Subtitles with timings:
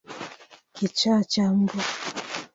[0.73, 1.83] Kichaa cha mbwa